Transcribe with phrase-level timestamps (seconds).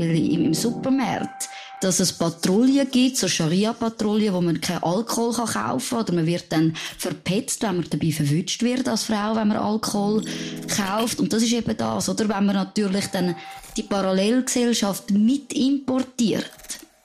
[0.00, 1.48] Beispiel im, Supermarkt
[1.80, 5.52] dass es Patrouillen gibt, so Scharia-Patrouillen, wo man keinen Alkohol kaufen
[5.88, 6.00] kann.
[6.00, 10.22] Oder man wird dann verpetzt, wenn man dabei verwünscht wird als Frau, wenn man Alkohol
[10.68, 11.20] kauft.
[11.20, 12.28] Und das ist eben das, oder?
[12.28, 13.34] Wenn man natürlich dann
[13.76, 16.50] die Parallelgesellschaft mit importiert,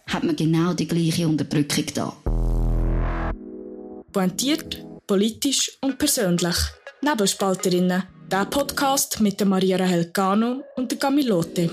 [0.07, 2.13] hat man genau die gleiche Unterdrückung da.
[4.11, 6.55] Pointiert, politisch und persönlich.
[7.01, 8.03] Nebelspalterinnen.
[8.31, 11.69] Der Podcast mit der Maria Rahel Cano und der Camilote.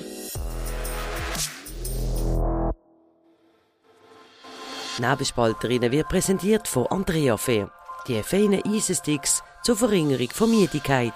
[4.99, 7.71] Nebelspalterinnen wird präsentiert von Andrea Fair.
[8.07, 11.15] Die feinen Eisensticks zur Verringerung von Müdigkeit.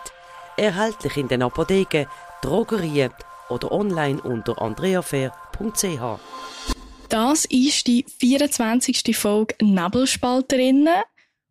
[0.57, 2.07] Erhältlich in den Apotheken,
[2.43, 3.13] Drogerien
[3.51, 6.21] oder online unter andreafair.ch.
[7.09, 9.17] Das ist die 24.
[9.17, 11.03] Folge Nebelspalterinnen.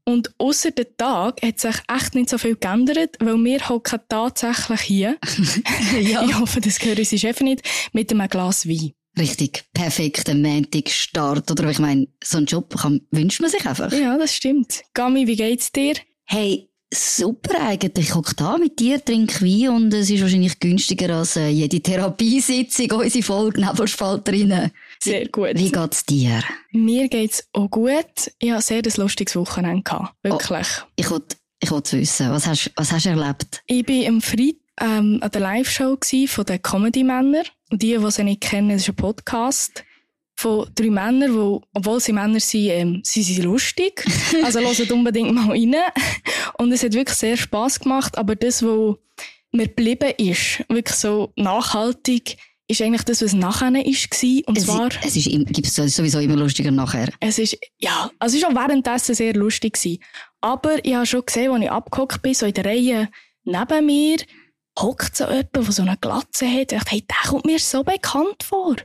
[0.08, 4.82] Und außer dem Tag hat sich echt nicht so viel geändert, weil wir hocken tatsächlich
[4.82, 5.18] hier.
[6.00, 6.24] ja.
[6.24, 8.94] Ich hoffe, das gehört unsere Chef nicht, mit einem Glas Wein.
[9.18, 11.49] Richtig perfekter Montag-Start.
[11.52, 13.91] Oder ich meine, so einen Job kann, wünscht man sich einfach.
[13.91, 14.84] Ja, das stimmt.
[14.94, 15.96] Gami, wie geht's dir?
[16.26, 18.10] Hey, super eigentlich.
[18.10, 21.80] Ich hocke da mit dir, trinke Wein und es ist wahrscheinlich günstiger als äh, jede
[21.80, 24.71] Therapiesitzung, unsere Folge Nebelspalterinnen.
[24.99, 25.52] Sehr gut.
[25.55, 26.43] Wie geht's dir?
[26.71, 28.32] Mir geht's auch gut.
[28.40, 29.84] Ich hatte sehr ein lustiges Wochenende.
[29.84, 30.16] Gehabt.
[30.24, 30.68] Wirklich.
[30.82, 33.63] Oh, ich wollte ich wollt wissen, was hast, was hast du erlebt?
[33.66, 37.46] Ich bin am Freitag ähm, an der Live-Show von den Comedy-Männern.
[37.71, 39.84] Die, die sie nicht kennen, ist ein Podcast
[40.38, 44.05] von drei Männern, die, obwohl sie Männer sind, ähm, sie sind lustig.
[44.44, 45.76] Also hört unbedingt mal rein.
[46.58, 48.18] Und es hat wirklich sehr Spass gemacht.
[48.18, 48.98] Aber das, was
[49.52, 54.48] mir geblieben ist, wirklich so nachhaltig, ist eigentlich das, was nachher war.
[54.48, 54.90] Und es zwar...
[55.04, 57.10] Es ist, gibt es sowieso immer lustiger nachher.
[57.20, 60.04] Es ist, ja, also es ist auch währenddessen sehr lustig gewesen.
[60.41, 63.10] Aber ich habe schon gesehen, als ich abgehockt bin, so in der Reihe
[63.43, 64.18] neben mir,
[64.79, 66.72] hockt so jemand, der so eine Glatze hat.
[66.72, 68.75] Ich dachte, hey, der kommt mir so bekannt vor.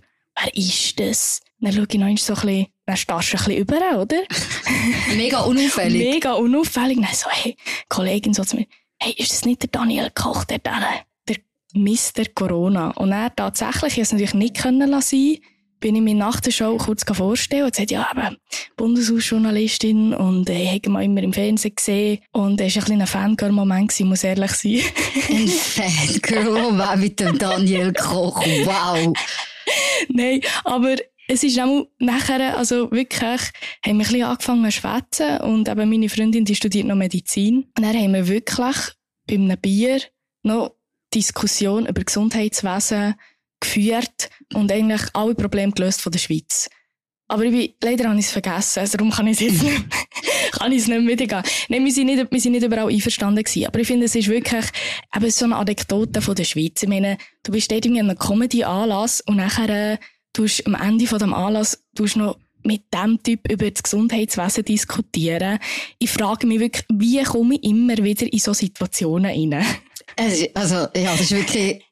[0.41, 1.41] Wer ist das?
[1.59, 4.23] Dann schaue ich noch so ein bisschen, dann starrst du ein bisschen über, oder?
[5.17, 6.15] Mega unauffällig.
[6.15, 6.99] Mega unauffällig.
[7.01, 7.57] Dann so, hey,
[7.89, 8.67] Kollegin so zu mir,
[8.99, 10.83] hey, ist das nicht der Daniel Koch, der dann,
[11.29, 11.37] der
[11.75, 12.25] Mr.
[12.35, 12.91] Corona?
[12.93, 15.39] Und er tatsächlich, ich es natürlich nicht können lassen,
[15.81, 18.37] bin ich mir nach der Show kurz vorstellen und gesagt, ja, eben,
[18.77, 23.07] Bundeshausjournalistin und äh, ich habe mal immer im Fernsehen gesehen und es war ein kleiner
[23.07, 24.81] Fangirl-Moment, muss ehrlich sein.
[25.31, 29.13] ein Fangirl-Moment mit dem Daniel Koch, wow!
[30.09, 30.97] Nein, aber
[31.29, 33.51] es ist auch nachher, also wirklich, haben
[33.85, 37.69] wir ein bisschen angefangen zu schwätzen und eben meine Freundin, die studiert noch Medizin.
[37.77, 38.77] Und dann haben wir wirklich
[39.29, 40.01] bei einem Bier
[40.43, 40.75] noch
[41.15, 43.15] Diskussion über Gesundheitswesen
[43.61, 46.69] geführt und eigentlich alle Probleme gelöst von der Schweiz.
[47.29, 49.85] Aber ich bin, leider habe ich es vergessen, also darum kann ich es jetzt nicht,
[50.53, 51.43] kann ich es nicht mitgehen.
[51.69, 53.67] Nein, wir sind nicht, wir sind nicht überall einverstanden gewesen.
[53.67, 54.65] Aber ich finde, es ist wirklich
[55.15, 56.83] eben so eine Anekdote von der Schweiz.
[56.83, 59.99] Ich meine, du bist dort in einem Comedy-Anlass und nachher, äh,
[60.33, 65.59] tust am Ende von dem Anlass, tust noch mit dem Typ über das Gesundheitswesen diskutieren.
[65.99, 69.65] Ich frage mich wirklich, wie komme ich immer wieder in so Situationen rein?
[70.55, 71.83] Also, ja, das ist wirklich,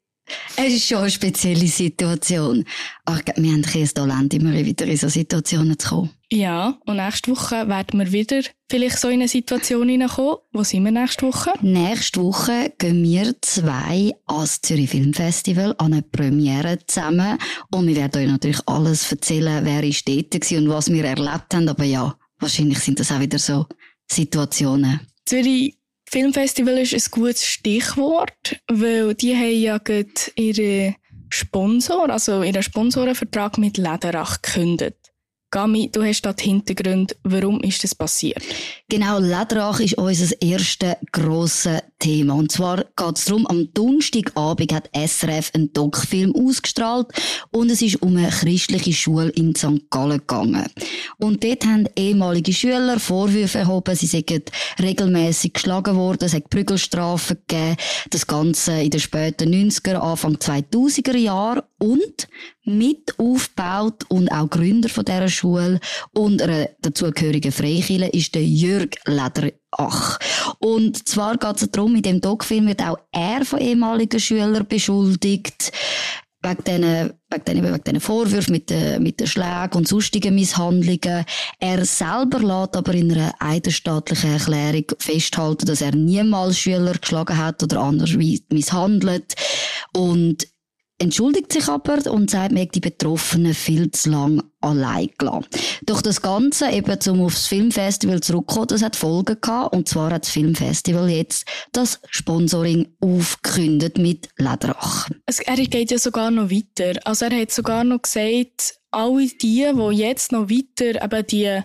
[0.57, 2.65] es ist schon eine spezielle Situation.
[3.05, 6.11] Aber wir haben ein Talent, immer wieder in so Situationen zu kommen.
[6.31, 10.37] Ja, und nächste Woche werden wir wieder vielleicht so in eine Situation hineinkommen.
[10.53, 11.53] Wo sind wir nächste Woche?
[11.63, 17.39] Nächste Woche gehen wir zwei ans Zürich Filmfestival an eine Premiere zusammen.
[17.71, 21.55] Und wir werden euch natürlich alles erzählen, wer ist dort war und was wir erlebt
[21.55, 21.69] haben.
[21.69, 23.67] Aber ja, wahrscheinlich sind das auch wieder so
[24.07, 25.01] Situationen.
[25.25, 25.78] Zürich
[26.11, 29.79] Filmfestival ist ein gutes Stichwort, weil die haben ja
[30.37, 30.95] ihre
[31.29, 35.08] Sponsor, also ihren Sponsorenvertrag mit Lederach gekündigt.
[35.51, 37.17] Gami, du hast da die Hintergründe.
[37.23, 38.43] Warum ist das passiert?
[38.91, 42.35] Genau, Lederach ist unser erstes grosses Thema.
[42.35, 47.07] Und zwar geht es darum, am Donnerstagabend hat SRF einen Doc-Film ausgestrahlt
[47.51, 49.91] und es ist um eine christliche Schule in St.
[49.91, 50.67] Gallen gegangen.
[51.19, 54.43] Und dort haben ehemalige Schüler Vorwürfe erhoben, sie seien
[54.79, 57.77] regelmäßig geschlagen worden, es hat Prügelstrafen gegeben,
[58.11, 62.29] das Ganze in den späten 90er, Anfang 2000er Jahren und
[62.69, 65.81] mit aufgebaut und auch Gründer von dieser Schule
[66.13, 70.19] und einer dazugehörigen Freikirche ist der Jörg Lederach.
[70.59, 75.73] Und zwar geht es darum, in dem Doc-Film wird auch er von ehemaligen Schülern beschuldigt
[76.43, 81.25] wegen diesen, wegen wegen Vorwürfen mit den, mit den Schlägen und sonstigen Misshandlungen.
[81.59, 87.63] Er selber lässt aber in einer eidesstaatlichen Erklärung festhalten, dass er niemals Schüler geschlagen hat
[87.63, 88.13] oder anders
[88.51, 89.35] misshandelt.
[89.93, 90.47] Und
[90.99, 95.47] entschuldigt sich aber und sagt, man die Betroffenen viel zu lang allein gelassen.
[95.83, 99.75] Doch das Ganze, eben zum aufs Filmfestival zurückkommen, das hat Folgen gehabt.
[99.75, 105.09] Und zwar hat das Filmfestival jetzt das Sponsoring aufgekündigt mit Lederach.
[105.45, 106.99] er geht ja sogar noch weiter.
[107.05, 111.61] Also er hat sogar noch gesagt, alle die, die jetzt noch weiter eben die,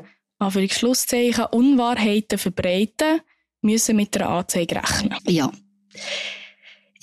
[0.74, 3.22] Schlusszeichen, Unwahrheiten verbreiten,
[3.62, 5.16] müssen mit der Anzeige rechnen.
[5.28, 5.52] Ja.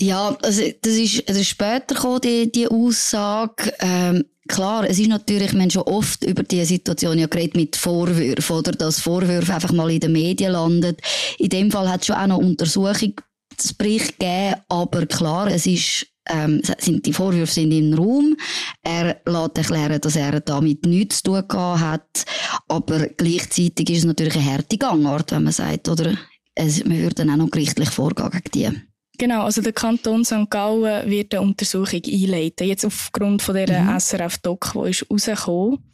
[0.00, 3.75] Ja, also das ist, das ist später gekommen, die, die Aussage.
[3.81, 8.56] Ähm, klar, es ist natürlich, man schon oft über diese Situation ja geredet mit Vorwürfen
[8.56, 11.00] oder dass Vorwürfe einfach mal in den Medien landet.
[11.38, 16.62] In dem Fall hat es schon auch noch Untersuchungsbericht gegeben, aber klar, es ist ähm,
[16.79, 18.37] sind, die Vorwürfe sind im Raum.
[18.82, 22.25] Er lässt erklären, dass er damit nichts zu tun hat.
[22.69, 26.14] Aber gleichzeitig ist es natürlich eine harte Gangart, wenn man sagt, oder?
[26.55, 28.89] Es, man würde dann auch noch gerichtlich vorgehen gegen die.
[29.20, 30.49] Genau, also der Kanton St.
[30.49, 34.00] Gallen wird eine Untersuchung einleiten, jetzt aufgrund von dieser mhm.
[34.00, 35.84] SRF-Doc, die ist rausgekommen.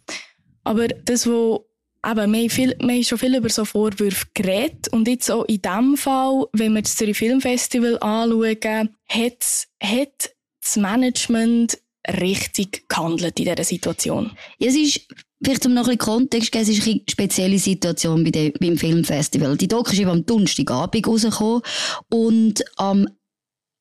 [0.63, 1.67] Aber das, wo
[2.07, 5.45] eben, wir, haben viel, wir haben schon viel über so Vorwürfe geredet und jetzt auch
[5.47, 10.31] in diesem Fall, wenn wir das Zürich Filmfestival anschauen, hat, hat
[10.63, 11.79] das Management
[12.09, 14.31] richtig gehandelt in dieser Situation?
[14.59, 15.01] Ja, es ist
[15.43, 18.79] Vielleicht um noch ein bisschen Kontext geben, es ist eine spezielle Situation bei dem, beim
[18.79, 19.57] Filmfestival.
[19.57, 21.63] Die Doc ist eben am Donnerstagabend rausgekommen
[22.11, 23.07] und am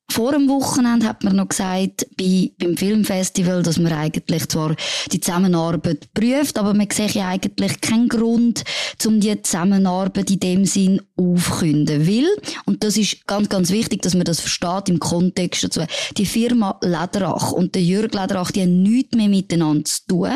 [0.08, 4.76] vor dem Wochenende hat man noch gesagt, bei, beim Filmfestival, dass man eigentlich zwar
[5.10, 8.64] die Zusammenarbeit prüft, aber man sieht ja eigentlich keinen Grund,
[9.04, 12.28] um die Zusammenarbeit in dem Sinn aufkünden will.
[12.66, 15.82] Und das ist ganz, ganz wichtig, dass man das versteht im Kontext dazu.
[16.16, 20.30] Die Firma Lederach und der Jürg Lederach, die haben nichts mehr miteinander zu tun.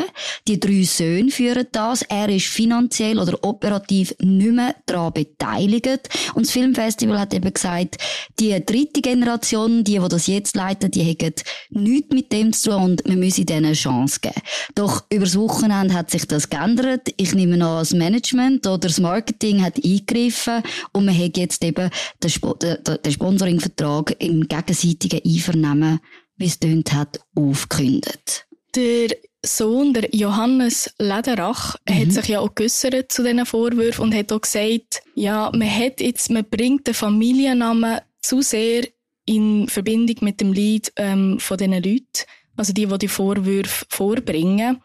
[0.47, 2.01] Die drei Söhne führen das.
[2.03, 6.09] Er ist finanziell oder operativ nicht mehr daran beteiligt.
[6.33, 7.97] Und das Filmfestival hat eben gesagt,
[8.39, 11.33] die dritte Generation Generation, die, die das jetzt leiten, die haben
[11.69, 14.41] nichts mit dem zu tun und wir müssen ihnen eine Chance geben.
[14.75, 17.09] Doch übers Wochenende hat sich das geändert.
[17.17, 20.63] Ich nehme an, das Management oder das Marketing hat eingegriffen
[20.93, 21.89] und man hat jetzt eben
[22.23, 25.99] den, Sp den Sponsoringvertrag im gegenseitigen Einvernehmen,
[26.37, 28.47] wie es tönt hat, aufgekündigt.
[28.75, 29.09] Der
[29.43, 31.93] Sohn, der Johannes Lederach, mhm.
[31.93, 35.99] hat sich ja auch geäussert zu diesen Vorwürfen und hat auch gesagt, ja, man hat
[35.99, 38.87] jetzt, man bringt den Familiennamen zu sehr
[39.31, 42.25] in Verbindung mit dem Lied ähm, von diesen Leuten,
[42.57, 44.81] also die, die die Vorwürfe vorbringen.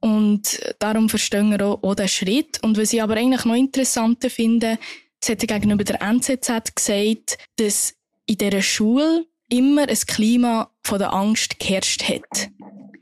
[0.00, 2.62] Und darum verstehen wir auch, auch den Schritt.
[2.62, 4.78] Und was ich aber eigentlich noch interessanter finde,
[5.20, 7.94] es hat gegenüber der NZZ gesagt, dass
[8.26, 12.48] in dieser Schule immer ein Klima von der Angst geherrscht hat.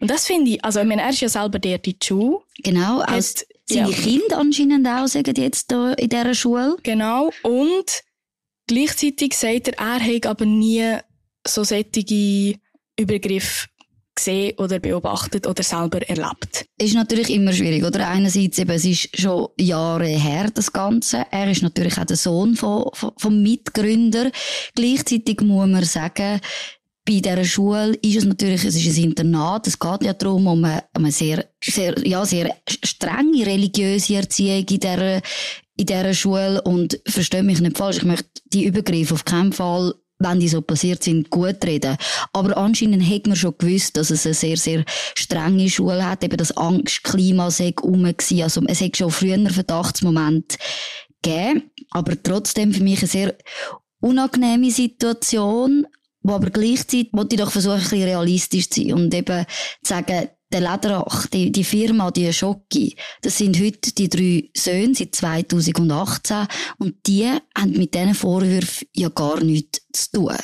[0.00, 2.40] Und das finde ich, also ich meine, er ist ja selber der, die Schule.
[2.62, 3.96] Genau, als seine ja.
[3.96, 6.76] Kinder anscheinend auch sagen jetzt da in dieser Schule.
[6.82, 8.02] Genau, und
[8.68, 10.98] Gleichzeitig sagt er, er hat aber nie
[11.46, 12.58] so sättige
[12.96, 13.66] Übergriffe
[14.14, 16.66] gesehen oder beobachtet oder selber erlebt.
[16.78, 18.08] Ist natürlich immer schwierig, oder?
[18.08, 21.24] Einerseits eben, es ist schon Jahre her, das Ganze.
[21.30, 24.30] Er ist natürlich auch der Sohn von, von, vom Mitgründer.
[24.74, 26.40] Gleichzeitig muss man sagen,
[27.06, 30.62] bei dieser Schule ist es natürlich, es ist ein Internat, es geht ja darum, um
[30.62, 35.22] eine, um eine sehr, sehr, ja, sehr strenge religiöse Erziehung in dieser,
[35.78, 39.94] in dieser Schule und verstehe mich nicht falsch, ich möchte die Übergriffe auf keinen Fall
[40.20, 41.96] wenn die so passiert sind, gut reden.
[42.32, 44.84] Aber anscheinend hat man schon gewusst, dass es eine sehr, sehr
[45.14, 48.42] strenge Schule hat, eben das Angstklima sei rum gewesen.
[48.42, 50.58] Also, es hat schon früher einen Verdachtsmoment
[51.22, 51.70] gegeben.
[51.90, 53.36] Aber trotzdem für mich eine sehr
[54.00, 55.86] unangenehme Situation,
[56.22, 59.46] wo aber gleichzeitig wollte ich doch versuchen, ein bisschen realistisch zu sein und eben
[59.82, 64.94] zu sagen, der Lederach, die, die Firma, die Schocki, das sind heute die drei Söhne
[64.94, 66.46] seit 2018
[66.78, 70.36] und die haben mit diesen Vorwürfen ja gar nichts zu tun.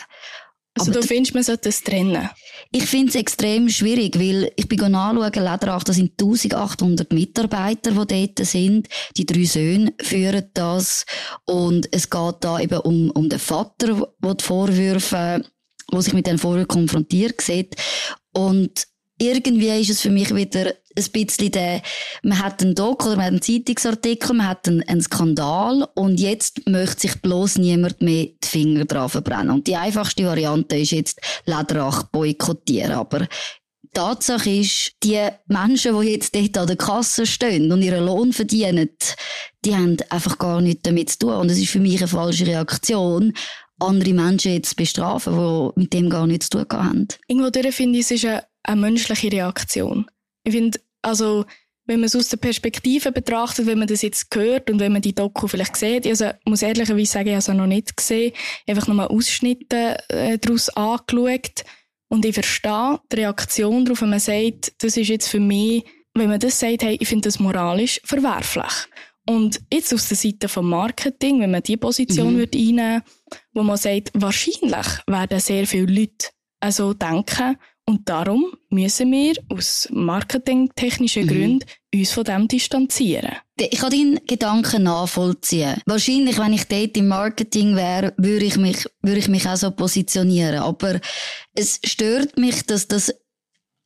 [0.76, 2.28] Also Aber du findest, man sollte das trennen?
[2.72, 8.34] Ich finde es extrem schwierig, weil ich bin anschauen, Lederach, das sind 1800 Mitarbeiter, die
[8.34, 8.88] dort sind.
[9.16, 11.06] Die drei Söhne führen das.
[11.44, 15.44] Und es geht da eben um, um den Vater, der die Vorwürfe,
[15.92, 17.76] wo sich mit den Vorwürfen konfrontiert sieht.
[18.32, 21.82] Und irgendwie ist es für mich wieder ein bisschen der,
[22.22, 26.18] man hat einen Doc oder man hat einen Zeitungsartikel, man hat einen, einen Skandal und
[26.20, 29.50] jetzt möchte sich bloß niemand mehr die Finger drauf verbrennen.
[29.50, 32.92] Und die einfachste Variante ist jetzt Lederach boykottieren.
[32.92, 33.26] Aber
[33.92, 38.90] Tatsache ist, die Menschen, die jetzt dort an der Kasse stehen und ihren Lohn verdienen,
[39.64, 41.34] die haben einfach gar nichts damit zu tun.
[41.34, 43.32] Und es ist für mich eine falsche Reaktion,
[43.80, 47.08] andere Menschen jetzt bestrafen, die mit dem gar nichts zu tun haben.
[47.26, 50.06] Irgendwo finde ich, es ist eine eine menschliche Reaktion.
[50.42, 51.44] Ich finde, also,
[51.86, 55.02] wenn man es aus der Perspektive betrachtet, wenn man das jetzt hört und wenn man
[55.02, 58.32] die Doku vielleicht sieht, also muss ehrlicherweise sagen, ich habe es noch nicht gesehen,
[58.66, 61.64] einfach nochmal Ausschnitte äh, daraus angeschaut
[62.08, 66.30] Und ich verstehe die Reaktion darauf, wenn man sagt, das ist jetzt für mich, wenn
[66.30, 68.88] man das sagt, hey, ich finde das moralisch verwerflich.
[69.26, 72.38] Und jetzt aus der Seite vom Marketing, wenn man die Position mhm.
[72.38, 73.02] würde einnehmen
[73.52, 76.28] wo man sagt, wahrscheinlich werden sehr viele Leute
[76.60, 81.28] also denken, und darum müssen wir aus marketingtechnischen mhm.
[81.28, 83.36] Gründen uns von dem distanzieren.
[83.58, 85.82] Ich kann deinen Gedanken nachvollziehen.
[85.84, 89.70] Wahrscheinlich, wenn ich dort im Marketing wäre, würde ich mich, würde ich mich auch so
[89.70, 90.60] positionieren.
[90.60, 90.98] Aber
[91.54, 93.14] es stört mich, dass das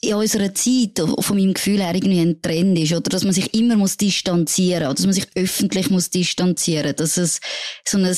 [0.01, 3.11] in unserer Zeit, von meinem Gefühl her, irgendwie ein Trend ist, oder?
[3.11, 4.95] Dass man sich immer muss distanzieren, oder?
[4.95, 7.41] Dass man sich öffentlich muss distanzieren, dass es
[7.85, 8.17] so ein,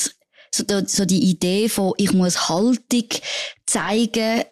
[0.54, 3.06] so, so die Idee von, ich muss Haltung
[3.66, 4.42] zeigen,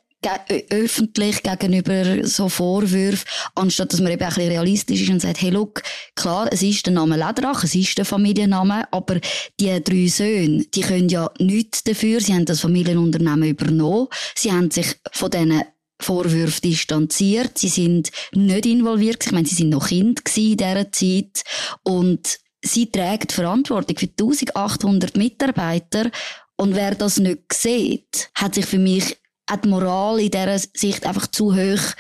[0.71, 5.51] öffentlich gegenüber so Vorwürfen, anstatt dass man eben ein bisschen realistisch ist und sagt, hey,
[5.51, 5.83] look,
[6.17, 9.21] klar, es ist der Name Lederach, es ist der Familienname, aber
[9.61, 14.71] die drei Söhne, die können ja nichts dafür, sie haben das Familienunternehmen übernommen, sie haben
[14.71, 15.63] sich von diesen
[16.01, 21.43] Vorwürfen distanziert, sie sind nicht involviert, ich meine, sie sind noch Kind in dieser Zeit
[21.83, 26.11] und sie trägt Verantwortung für 1800 Mitarbeiter
[26.57, 31.07] und wer das nicht sieht, hat sich für mich auch die Moral in dieser Sicht
[31.07, 31.95] einfach zu hoch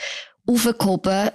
[0.46, 1.30] aufgehoben.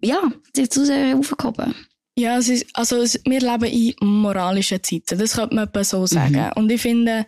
[0.00, 0.22] Ja,
[0.68, 1.74] zu sehr aufgehoben.
[2.16, 6.36] Ja, es ist, also wir leben in moralischen Zeiten, das könnte man so sagen.
[6.36, 6.52] Mhm.
[6.56, 7.26] Und ich finde,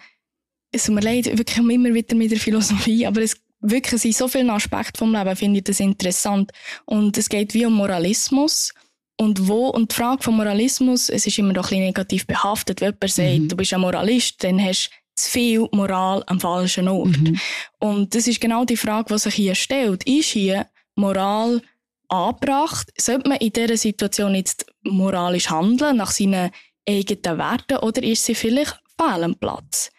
[0.72, 4.28] es tut mir leid, wirklich immer wieder mit der Philosophie, aber es wirklich in so
[4.28, 6.52] vielen Aspekten vom Leben finde ich das interessant.
[6.84, 8.72] Und es geht wie um Moralismus.
[9.16, 12.80] Und wo, und die Frage vom Moralismus, es ist immer noch ein bisschen negativ behaftet,
[12.80, 13.48] wenn jemand sagt, mhm.
[13.48, 17.18] du bist ein Moralist, dann hast zu viel Moral am falschen Ort.
[17.18, 17.38] Mhm.
[17.78, 20.04] Und das ist genau die Frage, die sich hier stellt.
[20.04, 20.66] Ist hier
[20.96, 21.62] Moral
[22.08, 22.92] angebracht?
[22.98, 26.50] Sollte man in dieser Situation jetzt moralisch handeln, nach seinen
[26.88, 29.90] eigenen Werten, oder ist sie vielleicht fehl am Platz?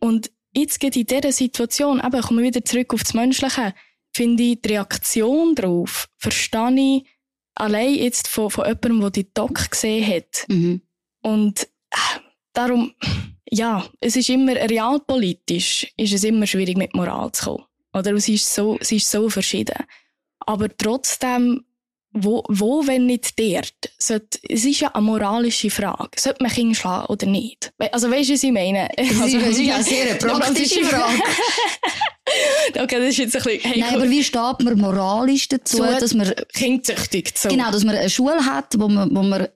[0.00, 3.74] Und jetzt geht in dieser Situation, eben, kommen wir wieder zurück auf das Menschliche,
[4.14, 7.06] finde ich die Reaktion darauf, verstehe ich
[7.54, 10.46] allein jetzt von, von jemandem, der die Doc gesehen hat.
[10.48, 10.82] Mhm.
[11.22, 12.20] Und äh,
[12.52, 12.94] darum,
[13.50, 17.64] ja, es ist immer realpolitisch, ist es immer schwierig mit Moral zu kommen.
[17.94, 19.84] Oder es ist so, es ist so verschieden.
[20.40, 21.64] Aber trotzdem,
[22.12, 23.74] wo, wo wenn nicht dort?
[23.98, 26.10] Sollte, es ist ja eine moralische Frage.
[26.16, 27.72] Sollte man Kinder schlagen oder nicht?
[27.90, 28.88] Also weißt du, was ich meine?
[28.96, 31.22] Also, das ist ja eine sehr praktische Frage.
[32.82, 33.60] okay, das ist jetzt ein bisschen...
[33.60, 36.32] Hey, Nein, aber wie steht man moralisch dazu, so dass man...
[36.52, 37.32] Kindzüchtig.
[37.34, 37.48] So.
[37.48, 39.48] Genau, dass man eine Schule hat, wo man, wo man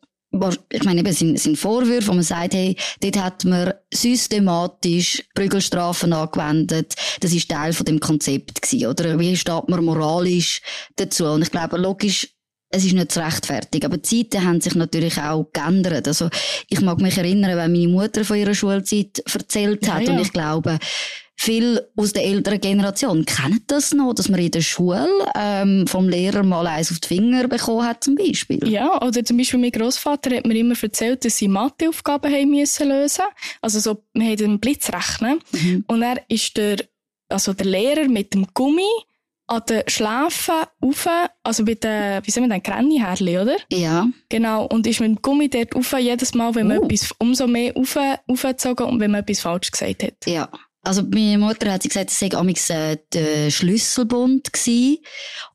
[0.70, 5.22] ich meine, eben, es sind, sind Vorwürfe, wo man sagt, hey, dort hat man systematisch
[5.34, 6.94] Prügelstrafen angewendet.
[7.20, 9.18] Das ist Teil von dem Konzept gewesen, oder?
[9.18, 10.60] Wie steht man moralisch
[10.96, 11.26] dazu?
[11.26, 12.35] Und ich glaube, logisch,
[12.70, 13.86] es ist nicht zu rechtfertigen.
[13.86, 16.06] Aber die Zeiten haben sich natürlich auch geändert.
[16.08, 16.28] Also,
[16.68, 20.02] ich mag mich erinnern, wenn meine Mutter von ihrer Schulzeit erzählt hat.
[20.02, 20.12] Ja, ja.
[20.12, 20.78] Und ich glaube,
[21.38, 26.08] Viele aus der älteren Generation kennen das noch, dass man in der Schule ähm, vom
[26.08, 28.66] Lehrer mal eins auf die Finger bekommen hat, zum Beispiel.
[28.66, 32.88] Ja, oder zum Beispiel mein Großvater hat mir immer erzählt, dass sie Matheaufgaben haben müssen
[32.88, 33.26] lösen.
[33.60, 35.40] Also so, wir haben einen Blitz rechnen.
[35.52, 35.84] Mhm.
[35.86, 36.78] Und er ist der,
[37.28, 38.88] also der Lehrer mit dem Gummi
[39.48, 41.08] an den Schläfen rauf,
[41.42, 43.56] also mit den, wie sagen wir denn, Granny-Härli, oder?
[43.70, 44.08] Ja.
[44.28, 44.66] Genau.
[44.66, 46.84] Und ist mit dem Gummi dort rauf, jedes Mal, wenn man uh.
[46.84, 50.14] etwas umso mehr rauf, aufgezogen und wenn man etwas falsch gesagt hat.
[50.26, 50.48] Ja.
[50.82, 54.98] Also meine Mutter hat gesagt, es sei amigs äh, der Schlüsselbund gewesen.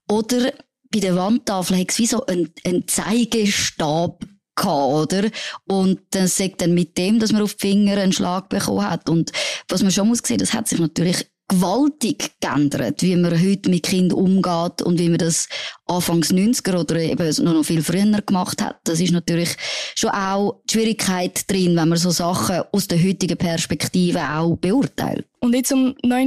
[0.10, 0.52] Oder
[0.92, 5.30] bei der Wandtafel hat es wie so einen, einen Zeigestab gehabt, oder?
[5.68, 9.10] Und dann sagt dann mit dem, dass man auf die Finger einen Schlag bekommen hat.
[9.10, 9.32] Und
[9.70, 13.84] was man schon muss sehen, das hat sich natürlich gewaltig geändert, wie man heute mit
[13.84, 15.50] Kindern umgeht und wie man das
[15.86, 18.78] Anfangs 90er oder eben noch viel früher gemacht hat.
[18.86, 19.50] Das ist natürlich
[19.96, 25.26] schon auch die Schwierigkeit drin, wenn man so Sachen aus der heutigen Perspektive auch beurteilt.
[25.42, 26.18] Und jetzt, um noch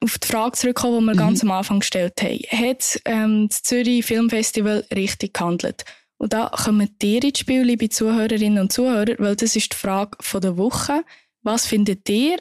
[0.00, 1.18] auf die Frage zurückzukommen, die wir mhm.
[1.18, 2.38] ganz am Anfang gestellt haben.
[2.50, 5.84] Hat ähm, das Zürich Filmfestival richtig gehandelt?
[6.18, 10.18] Und da kommen ihr ins Spiel, liebe Zuhörerinnen und Zuhörer, weil das ist die Frage
[10.40, 11.02] der Woche.
[11.42, 12.36] Was findet ihr,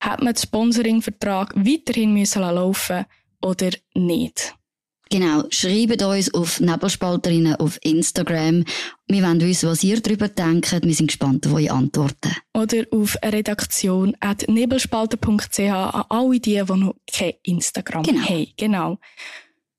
[0.00, 3.04] hat man den Sponsoringvertrag weiterhin müssen laufen
[3.42, 4.54] oder nicht?
[5.10, 8.64] Genau, schreibt uns auf Nebelspalterinnen auf Instagram.
[9.06, 10.70] Wir wollen wissen, was ihr darüber denkt.
[10.84, 12.30] Wir sind gespannt auf eure Antworten.
[12.54, 18.20] Oder auf redaktion at nebelspalter.ch an alle die, die noch kein Instagram genau.
[18.20, 18.46] haben.
[18.58, 18.98] Genau.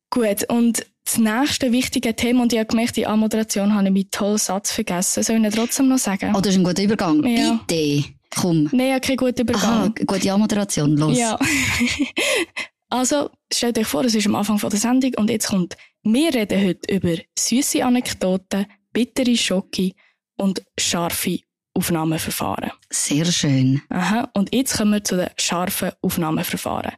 [0.10, 4.12] Gut, und das nächste wichtige Thema, und ich habe gemerkt, die Anmoderation habe ich meinen
[4.12, 5.22] tollen Satz vergessen.
[5.22, 6.34] Soll ich ihn trotzdem noch sagen?
[6.36, 7.24] Oh, das ist ein guter Übergang.
[7.24, 7.60] Ja.
[7.68, 8.06] Bitte.
[8.42, 8.70] Komm.
[8.72, 9.64] Nein, ja, kein guter Übergang.
[9.64, 11.18] Aha, gute Anmoderation, los.
[11.18, 11.38] Ja.
[12.90, 16.66] also, stellt euch vor, es ist am Anfang der Sendung und jetzt kommt, wir reden
[16.66, 19.92] heute über süße Anekdoten, bittere Schocke
[20.38, 21.40] und scharfe
[21.80, 22.72] Aufnahmeverfahren.
[22.90, 23.82] Sehr schön.
[23.90, 24.30] Aha.
[24.34, 26.92] Und jetzt kommen wir zu den scharfen Aufnahmeverfahren.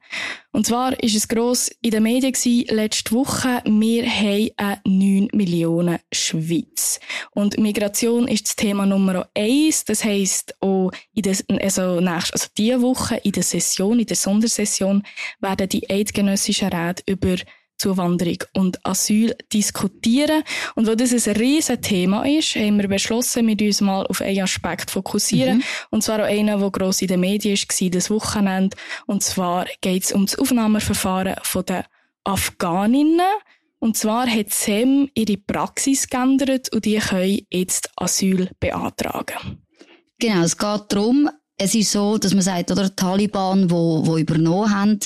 [0.51, 5.27] Und zwar ist es gross in den Medien gewesen, letzte Woche, wir haben eine 9
[5.33, 6.99] Millionen Schweiz.
[7.29, 9.85] Und Migration ist das Thema Nummer eins.
[9.85, 14.15] Das heisst, auch in der, also nächst, also diese Woche in der Session, in der
[14.15, 15.03] Sondersession,
[15.39, 17.35] werden die eidgenössischen Räte über
[17.81, 20.43] Zuwanderung und Asyl diskutieren.
[20.75, 24.41] Und weil das ein riesen Thema ist, haben wir beschlossen, wir uns mal auf einen
[24.41, 25.57] Aspekt fokussieren.
[25.57, 25.63] Mhm.
[25.89, 28.77] Und zwar auch einen, der gross in den Medien war, das Wochenende.
[29.07, 31.35] Und zwar geht es um das Aufnahmeverfahren
[31.67, 31.85] der
[32.23, 33.25] Afghaninnen.
[33.79, 39.65] Und zwar hat SEM ihre Praxis geändert und die können jetzt Asyl beantragen.
[40.19, 44.17] Genau, es geht darum, es ist so, dass man sagt, oder die Taliban, wo, wo
[44.17, 44.99] übernommen haben,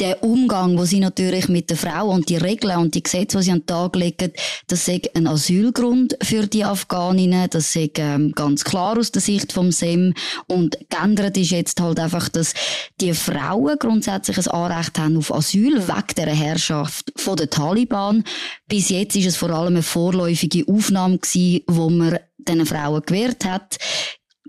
[0.00, 3.44] der Umgang, wo sie natürlich mit der Frau und die Regeln und die Gesetze, die
[3.44, 4.32] sie an den Tag legen,
[4.66, 7.48] das ist ein Asylgrund für die Afghaninnen.
[7.50, 10.14] Das ist ähm, ganz klar aus der Sicht vom SEM.
[10.46, 12.54] Und geändert ist jetzt halt einfach, dass
[13.00, 18.24] die Frauen grundsätzlich ein Anrecht haben auf Asyl wegen der Herrschaft von den Taliban.
[18.68, 23.44] Bis jetzt ist es vor allem eine vorläufige Aufnahme gewesen, wo man diesen Frauen gewährt
[23.44, 23.76] hat.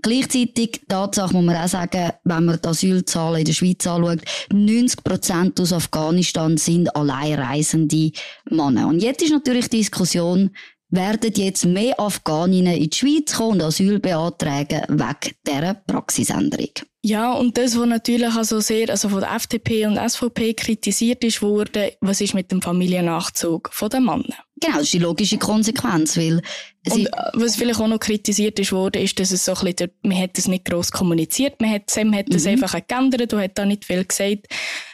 [0.02, 4.20] Gleichzeitig, Tatsache muss man auch sagen, wenn man die Asylzahlen in der Schweiz anschaut,
[4.52, 8.12] 90 Prozent aus Afghanistan sind alleinreisende
[8.50, 8.88] Männer.
[8.88, 10.50] Und jetzt ist natürlich die Diskussion,
[10.90, 16.70] werden jetzt mehr Afghaninnen in die Schweiz kommen und Asyl beantragen wegen dieser Praxisänderung.
[17.02, 21.40] Ja, und das, was natürlich also sehr, also von der FDP und SVP kritisiert ist
[21.40, 24.34] wurde, was ist mit dem Familiennachzug von den Männern?
[24.60, 26.42] Genau, das ist die logische Konsequenz, weil
[26.90, 29.90] und äh, was vielleicht auch noch kritisiert ist wurde, ist, dass es so ein bisschen,
[30.02, 32.50] man hat das nicht gross kommuniziert, man hat, Sam hat das mhm.
[32.50, 34.48] einfach geändert und hat da nicht viel gesagt.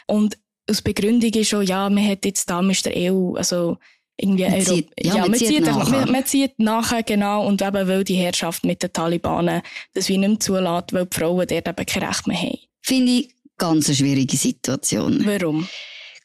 [0.05, 0.37] Und
[0.69, 3.77] aus Begründung ist schon, ja, man hat jetzt da mit der EU, also,
[4.17, 5.99] irgendwie man zieht, ja, ja, man, man, zieht, nachher.
[5.99, 9.61] Man, man, zieht nachher, genau, und eben, weil die Herrschaft mit den Talibanen
[9.93, 12.57] das wie nicht mehr zulässt, weil die Frauen dort eben kein Recht mehr haben.
[12.81, 15.23] Finde ich ganz eine schwierige Situation.
[15.25, 15.67] Warum?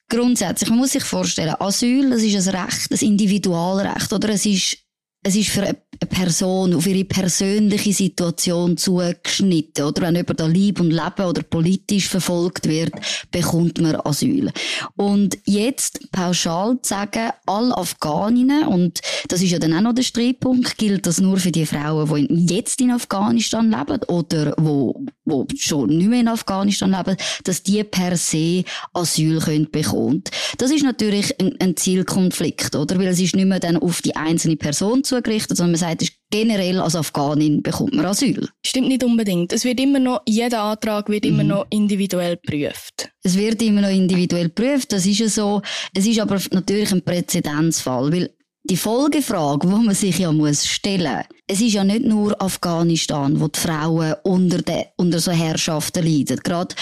[0.09, 4.31] Grundsätzlich, man muss sich vorstellen, Asyl, das ist ein Recht, ein Individualrecht, oder?
[4.31, 4.79] Es ist
[5.25, 5.77] es ist für eine
[6.09, 10.03] Person auf ihre persönliche Situation zugeschnitten, oder?
[10.03, 12.93] Wenn jemand da lieb und leben oder politisch verfolgt wird,
[13.31, 14.51] bekommt man Asyl.
[14.97, 20.03] Und jetzt pauschal zu sagen, alle Afghaninnen, und das ist ja dann auch noch der
[20.03, 25.47] Streitpunkt, gilt das nur für die Frauen, die jetzt in Afghanistan leben oder wo, wo
[25.57, 30.25] schon nicht mehr in Afghanistan leben, dass die per se Asyl können bekommen.
[30.59, 32.99] Das ist natürlich ein, ein Zielkonflikt, oder?
[32.99, 36.15] Weil es ist nicht mehr dann auf die einzelne Person zugerichtet, sondern man sagt, ist
[36.31, 38.49] generell als Afghanin bekommt man Asyl.
[38.65, 39.53] Stimmt nicht unbedingt.
[39.53, 41.51] Es wird immer noch, jeder Antrag wird immer mhm.
[41.51, 43.11] noch individuell geprüft.
[43.23, 45.63] Es wird immer noch individuell geprüft, das ist ja so.
[45.95, 48.31] Es ist aber natürlich ein Präzedenzfall, weil
[48.65, 53.49] die Folgefrage, die man sich ja muss stellen, es ist ja nicht nur Afghanistan, wo
[53.49, 56.39] die Frauen unter, de, unter so Herrschaften leiden.
[56.43, 56.75] Gerade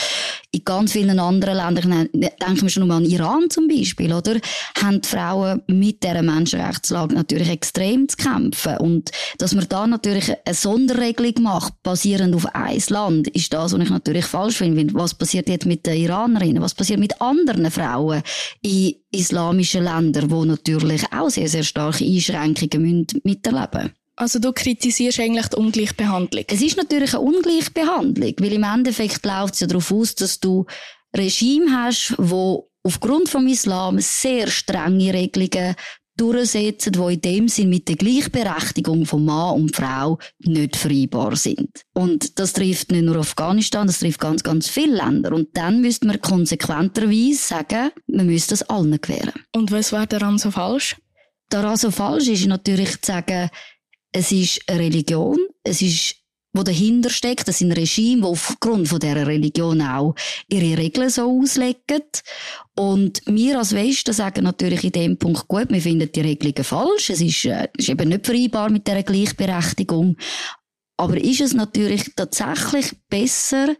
[0.53, 4.39] in ganz vielen anderen Ländern, denken wir schon mal an Iran zum Beispiel, oder?
[4.81, 8.77] Haben die Frauen mit dieser Menschenrechtslage natürlich extrem zu kämpfen.
[8.77, 13.83] Und dass man da natürlich eine Sonderregelung macht, basierend auf ein Land, ist das, was
[13.83, 14.93] ich natürlich falsch finde.
[14.95, 16.63] Was passiert jetzt mit den Iranerinnen?
[16.63, 18.23] Was passiert mit anderen Frauen
[18.61, 23.95] in islamischen Ländern, die natürlich auch sehr, sehr starke Einschränkungen miterleben müssen?
[24.17, 26.45] Also du kritisierst eigentlich die Ungleichbehandlung?
[26.47, 30.67] Es ist natürlich eine Ungleichbehandlung, weil im Endeffekt läuft es ja darauf aus, dass du
[31.17, 35.75] Regime hast, wo aufgrund vom Islam sehr strenge Regelungen
[36.21, 41.85] durchsetzen, die in dem Sinn mit der Gleichberechtigung von Mann und Frau nicht vereinbar sind.
[41.95, 45.33] Und das trifft nicht nur Afghanistan, das trifft ganz, ganz viele Länder.
[45.33, 49.33] Und dann müsste man konsequenterweise sagen, man müsste das allen gewähren.
[49.55, 50.97] Und was wäre daran so falsch?
[51.49, 53.51] Daran so falsch ist natürlich zu sagen,
[54.13, 56.17] es ist eine Religion, es ist
[56.53, 60.15] wo dahinter steckt, das sind Regime, die aufgrund von dieser Religion auch
[60.49, 62.03] ihre Regeln so auslegen.
[62.75, 67.11] Und wir als Westen sagen natürlich in dem Punkt, gut, wir finden die Regelungen falsch,
[67.11, 70.17] es ist, äh, ist eben nicht vereinbar mit dieser Gleichberechtigung.
[70.97, 73.75] Aber ist es natürlich tatsächlich besser,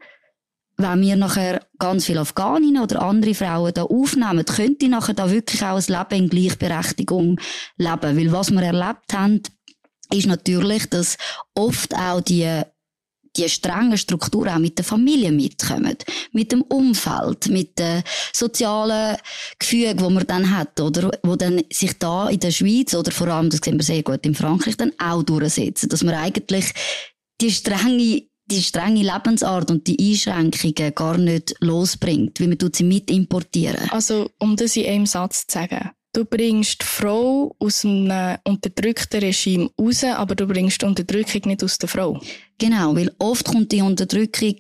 [0.81, 5.63] wenn wir nachher ganz viele Afghaninnen oder andere Frauen da aufnehmen, könnte nachher da wirklich
[5.63, 7.41] auch ein Leben in Gleichberechtigung
[7.77, 8.17] leben.
[8.17, 9.43] Weil was wir erlebt haben,
[10.13, 11.17] ist natürlich, dass
[11.55, 12.63] oft auch die
[13.37, 15.97] die strengen Strukturen auch mit der Familie mitkommen,
[16.33, 19.17] mit dem Umfeld, mit den sozialen
[19.59, 21.11] Gefügen, wo man dann hat, oder?
[21.23, 24.27] Wo dann sich da in der Schweiz oder vor allem, das sehen wir sehr gut
[24.27, 26.73] in Frankreich, dann auch durchsetzen, dass man eigentlich
[27.41, 33.09] die strenge die strenge Lebensart und die Einschränkungen gar nicht losbringt, wie man sie mit
[33.09, 33.89] importieren.
[33.91, 39.21] Also, um das in einem Satz zu sagen, du bringst die Frau aus einem unterdrückten
[39.21, 42.21] Regime raus, aber du bringst die Unterdrückung nicht aus der Frau.
[42.59, 44.57] Genau, weil oft kommt die Unterdrückung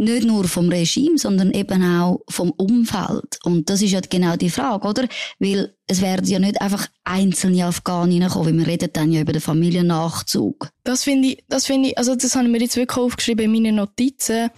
[0.00, 3.38] nicht nur vom Regime, sondern eben auch vom Umfeld.
[3.44, 5.06] Und das ist ja genau die Frage, oder?
[5.38, 9.32] Weil es werden ja nicht einfach einzelne Afghaninnen kommen, weil wir reden dann ja über
[9.32, 10.70] den Familiennachzug.
[10.84, 13.52] Das finde ich, das finde ich, also das habe ich mir jetzt wirklich aufgeschrieben in
[13.52, 14.50] meinen Notizen.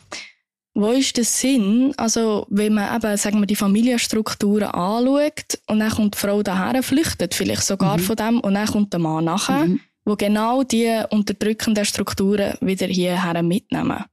[0.74, 5.90] Wo ist der Sinn, also wenn man eben, sagen wir, die Familienstrukturen anschaut und dann
[5.90, 8.02] kommt die Frau daher, flüchtet vielleicht sogar mhm.
[8.02, 9.80] von dem und dann kommt der Mann nachher, mhm.
[10.06, 14.04] wo genau die unterdrückenden Strukturen wieder hierher mitnehmen.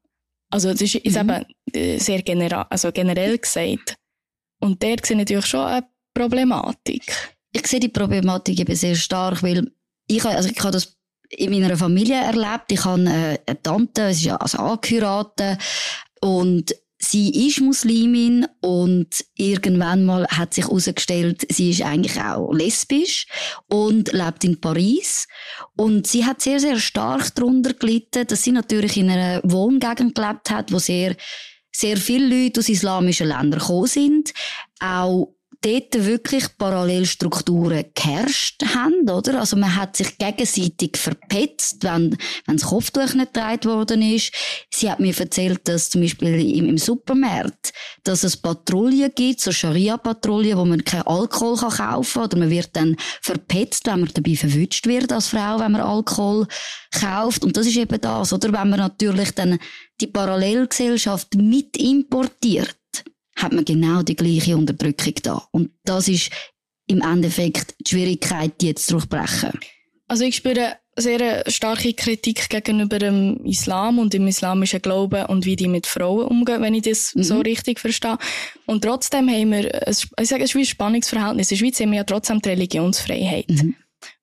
[0.50, 1.16] Also das ist mhm.
[1.16, 3.96] eben äh, sehr generell, also generell gesagt.
[4.60, 7.04] Und der sehe natürlich schon eine Problematik.
[7.54, 9.72] Ich sehe die Problematik eben sehr stark, weil
[10.08, 10.98] ich, also ich habe das
[11.30, 12.72] in meiner Familie erlebt.
[12.72, 15.60] Ich habe eine Tante, sie ist ja also angeheiratet
[16.22, 23.26] und sie ist Muslimin und irgendwann mal hat sich herausgestellt, sie ist eigentlich auch lesbisch
[23.68, 25.28] und lebt in Paris.
[25.76, 30.52] Und sie hat sehr, sehr stark darunter gelitten, dass sie natürlich in einer Wohngegend gelebt
[30.52, 31.16] hat, wo sehr,
[31.72, 34.34] sehr viele Leute aus islamischen Ländern gekommen sind.
[34.82, 39.40] Auch dort wirklich Parallelstrukturen geherrscht haben, oder?
[39.40, 44.32] Also man hat sich gegenseitig verpetzt, wenn, wenn das Kopftuch nicht getragen worden ist.
[44.70, 49.52] Sie hat mir erzählt, dass zum Beispiel im, im Supermarkt, dass es Patrouillen gibt, so
[49.52, 54.10] Scharia-Patrouillen, wo man keinen Alkohol kann kaufen kann, oder man wird dann verpetzt, wenn man
[54.14, 56.48] dabei verwünscht wird als Frau, wenn man Alkohol
[56.92, 57.44] kauft.
[57.44, 58.48] Und das ist eben das, oder?
[58.54, 59.60] Wenn man natürlich dann
[60.00, 62.79] die Parallelgesellschaft mit importiert,
[63.42, 65.48] hat man genau die gleiche Unterdrückung da.
[65.52, 66.30] Und das ist
[66.88, 69.52] im Endeffekt die Schwierigkeit, die jetzt durchbrechen.
[70.08, 75.56] Also ich spüre sehr starke Kritik gegenüber dem Islam und dem islamischen Glauben und wie
[75.56, 77.24] die mit Frauen umgehen, wenn ich das mhm.
[77.24, 78.18] so richtig verstehe.
[78.66, 81.52] Und trotzdem haben wir, ein, ich sage, es ist wie ein Spannungsverhältnis.
[81.52, 83.50] In der Schweiz haben wir ja trotzdem die Religionsfreiheit.
[83.50, 83.76] Mhm.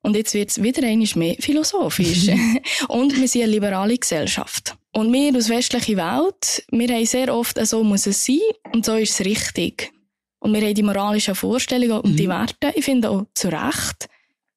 [0.03, 2.29] Und jetzt wird es wieder einmal mehr philosophisch.
[2.89, 4.75] und wir sind eine liberale Gesellschaft.
[4.97, 8.41] Und wir aus westlicher Welt, wir haben sehr oft, so muss es sein
[8.73, 9.93] und so ist es richtig.
[10.39, 12.17] Und wir haben die moralischen Vorstellungen und mhm.
[12.17, 14.09] die Werte, ich finde auch zu Recht,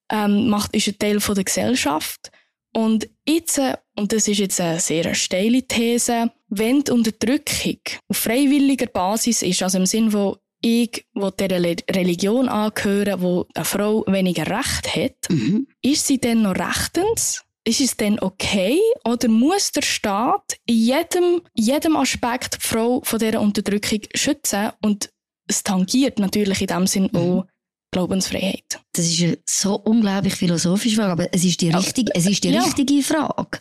[0.09, 2.31] ähm, macht, ist ein Teil von der Gesellschaft.
[2.73, 3.59] Und jetzt,
[3.97, 9.61] und das ist jetzt eine sehr steile These, wenn die Unterdrückung auf freiwilliger Basis ist,
[9.61, 11.59] also im Sinn von ich will dieser
[11.93, 15.67] Religion angehören, wo eine Frau weniger Recht hat, mhm.
[15.81, 17.43] ist sie denn noch rechtens?
[17.69, 23.19] Ist es denn okay oder muss der Staat in jedem, jedem Aspekt die Frau von
[23.19, 25.09] dieser Unterdrückung schützen und
[25.47, 27.19] es tangiert natürlich in dem Sinn mhm.
[27.19, 27.45] auch
[27.91, 28.79] Glaubensfreiheit.
[28.93, 32.51] Das ist eine so unglaublich philosophische Frage, aber es ist die richtige, es ist die
[32.51, 32.61] ja.
[32.61, 33.59] richtige Frage.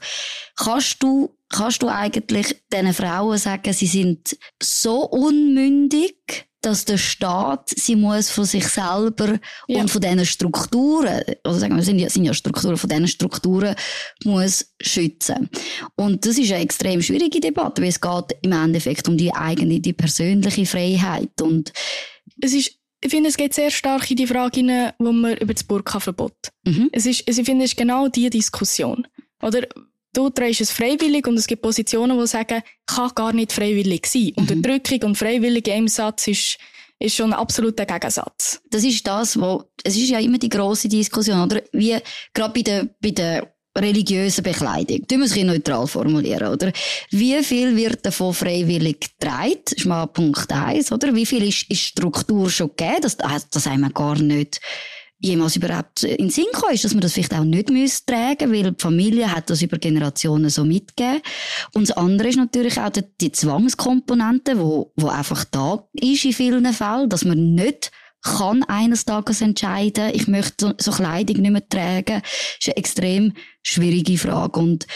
[0.56, 7.70] Kannst du, kannst du eigentlich diesen Frauen sagen, sie sind so unmündig, dass der Staat
[7.70, 9.80] sie muss von sich selber ja.
[9.80, 13.74] und von diesen Strukturen, also sagen wir, sind ja, sind ja Strukturen, von diesen Strukturen
[14.24, 15.48] muss schützen.
[15.96, 19.80] Und das ist eine extrem schwierige Debatte, weil es geht im Endeffekt um die eigene,
[19.80, 21.72] die persönliche Freiheit und
[22.40, 25.54] es ist ich finde, es geht sehr stark in die Frage hinein, wo man über
[25.54, 26.34] das Burka-Verbot.
[26.64, 26.90] Mhm.
[26.90, 29.06] Es ist, ich finde, es ist genau diese Diskussion.
[29.40, 29.68] Oder
[30.12, 34.32] du trägst es freiwillig und es gibt Positionen, die sagen, kann gar nicht freiwillig sein.
[34.36, 34.42] Mhm.
[34.42, 36.58] Unterdrückung und freiwillige im Satz ist,
[36.98, 38.60] ist schon ein absoluter Gegensatz.
[38.70, 41.62] Das ist das, wo, es ist ja immer die große Diskussion, oder?
[41.72, 41.96] Wie,
[42.34, 45.06] gerade bei der, bei der religiösen Bekleidung.
[45.06, 46.72] Du musst es neutral formulieren, oder?
[47.10, 49.60] Wie viel wird davon freiwillig getragen?
[49.64, 51.14] Das ist mal Punkt eins, oder?
[51.14, 53.02] Wie viel ist, ist Struktur schon gegeben?
[53.02, 54.60] Das, das haben wir gar nicht
[55.20, 58.52] jemals überhaupt in den Sinn gekommen ist, dass man das vielleicht auch nicht müsste tragen
[58.52, 61.22] weil die Familie hat das über Generationen so mitgegeben.
[61.72, 66.72] Und das andere ist natürlich auch die, Zwangskomponente, wo, wo einfach da ist in vielen
[66.72, 67.90] Fällen, dass man nicht
[68.22, 73.33] kann eines Tages entscheiden, ich möchte so, Kleidung nicht mehr tragen, das ist eine extrem
[73.62, 74.59] schwierige Frage.
[74.59, 74.87] Und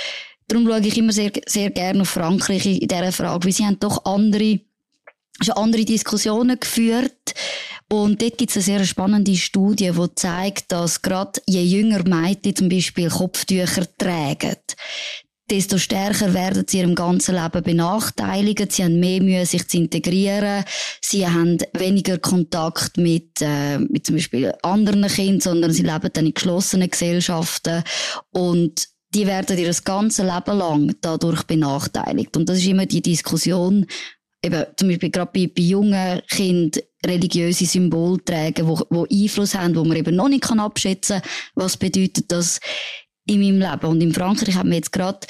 [0.49, 3.79] darum schaue ich immer sehr, sehr gerne auf Frankreich in dieser Frage, weil sie haben
[3.79, 4.61] doch andere,
[5.41, 7.35] schon andere Diskussionen geführt
[7.93, 12.57] und dort gibt es eine sehr spannende Studie, die zeigt, dass gerade je jünger Mädchen
[12.57, 14.57] zum Beispiel Kopftücher tragen,
[15.51, 18.73] desto stärker werden sie ihrem ganzen Leben benachteiligt.
[18.73, 20.65] Sie haben mehr Mühe, sich zu integrieren.
[21.03, 26.25] Sie haben weniger Kontakt mit, äh, mit zum Beispiel anderen Kindern, sondern sie leben dann
[26.25, 27.85] in geschlossenen Gesellschaften.
[28.31, 32.35] Und die werden ihr ganzes Leben lang dadurch benachteiligt.
[32.39, 33.85] Und das ist immer die Diskussion,
[34.43, 39.77] eben zum Beispiel gerade bei, bei jungen Kindern religiöse Symbole tragen, wo, wo Einfluss haben,
[39.77, 42.61] wo man eben noch nicht abschätzen kann, was bedeutet das
[43.27, 43.87] in meinem Leben.
[43.87, 45.27] Und in Frankreich haben wir jetzt gerade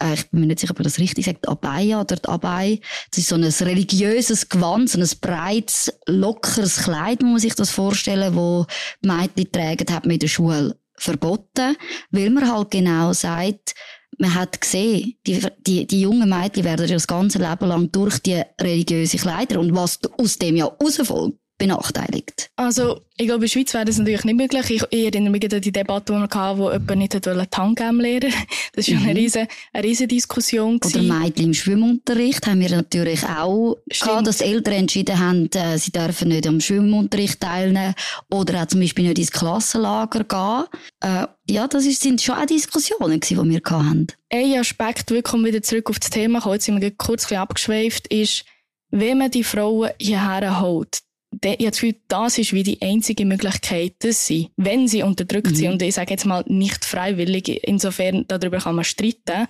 [0.00, 2.80] äh, ich bin mir nicht sicher, ob er das richtig sagt, Abaya oder Abay.
[3.10, 7.70] Das ist so ein religiöses Gewand, so ein breites, lockeres Kleid, muss man sich das
[7.70, 8.66] vorstellen, wo
[9.02, 11.76] die Mädchen tragen, hat man in der Schule verboten,
[12.10, 13.74] weil man halt genau sagt,
[14.18, 18.18] man hat gesehen, die, die, die jungen Mädchen werden ja das ganze Leben lang durch
[18.20, 19.60] die religiöse Kleider.
[19.60, 22.50] Und was aus dem ja rausfolgt, benachteiligt.
[22.56, 24.70] Also, ich glaube, in der Schweiz wäre das natürlich nicht möglich.
[24.70, 28.00] Ich, ich erinnere mich an die Debatte, die wir hatten, wo jemand nicht wollte Tangam
[28.00, 28.32] lernen
[28.74, 29.08] Das war mhm.
[29.08, 30.78] eine riesige, eine riesige Diskussion.
[30.84, 35.92] Oder Mädchen im Schwimmunterricht haben wir natürlich auch gehabt, dass Eltern entschieden haben, äh, sie
[35.92, 37.94] dürfen nicht am Schwimmunterricht teilnehmen
[38.30, 40.64] oder auch zum Beispiel nicht ins Klassenlager gehen.
[41.00, 44.08] Äh, ja, das sind schon auch Diskussionen die wir hatten.
[44.30, 48.08] Ein Aspekt, wirklich um wieder zurück auf das Thema kommen, jetzt sind wir kurz abgeschweift,
[48.08, 48.44] ist,
[48.90, 51.00] wenn man die Frauen hierher holt,
[51.44, 55.50] ich habe das Gefühl, das ist wie die einzige Möglichkeit, dass sie, wenn sie unterdrückt
[55.50, 55.56] mhm.
[55.56, 59.46] sind, und ich sage jetzt mal nicht freiwillig, insofern darüber kann man streiten,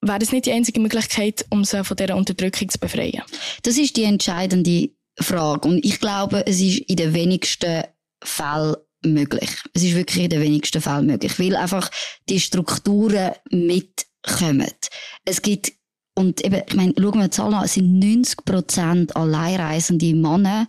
[0.00, 3.22] wäre das nicht die einzige Möglichkeit, um sie von dieser Unterdrückung zu befreien?
[3.62, 5.68] Das ist die entscheidende Frage.
[5.68, 7.84] Und ich glaube, es ist in den wenigsten
[8.22, 9.50] Fällen möglich.
[9.74, 11.90] Es ist wirklich in den wenigsten Fällen möglich, weil einfach
[12.28, 14.72] die Strukturen mitkommen.
[15.24, 15.72] Es gibt
[16.14, 20.66] und eben, ich meine, schauen wir die Zahlen an, es sind 90 Prozent alleinreisende Männer,